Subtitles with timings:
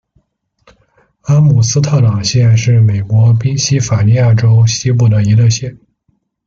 [1.25, 5.77] 阿姆斯特朗县是美国宾夕法尼亚州西部的一个县。